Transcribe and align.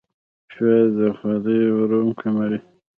پیاز 0.49 0.89
د 0.97 0.99
خولې 1.17 1.59
ورم 1.77 2.07
کموي 2.19 2.59